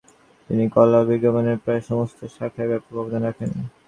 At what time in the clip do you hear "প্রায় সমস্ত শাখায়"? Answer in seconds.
1.63-2.69